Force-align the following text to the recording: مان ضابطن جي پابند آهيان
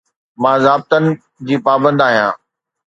مان 0.41 0.57
ضابطن 0.65 1.03
جي 1.47 1.55
پابند 1.65 1.99
آهيان 2.07 2.33